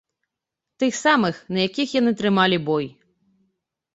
Тых 0.83 0.95
самых, 1.05 1.35
на 1.57 1.67
якіх 1.67 1.93
яны 1.99 2.11
трымалі 2.21 2.57
бой. 2.69 2.85